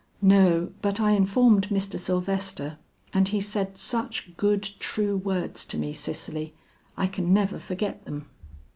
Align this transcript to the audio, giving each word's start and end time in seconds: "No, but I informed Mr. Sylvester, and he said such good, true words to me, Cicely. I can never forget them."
"No, 0.23 0.71
but 0.81 0.99
I 0.99 1.11
informed 1.11 1.69
Mr. 1.69 1.99
Sylvester, 1.99 2.79
and 3.13 3.27
he 3.27 3.39
said 3.39 3.77
such 3.77 4.35
good, 4.35 4.63
true 4.79 5.15
words 5.15 5.63
to 5.65 5.77
me, 5.77 5.93
Cicely. 5.93 6.55
I 6.97 7.05
can 7.05 7.31
never 7.35 7.59
forget 7.59 8.03
them." 8.05 8.25